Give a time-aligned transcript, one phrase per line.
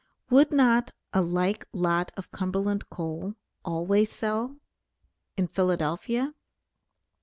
[0.31, 4.57] Would not a like lot of Cumberland coal always sell
[5.37, 6.33] in Philadelphia?